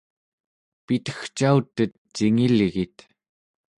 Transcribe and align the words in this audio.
pitegcautet 0.85 1.93
cingilgit 2.15 2.95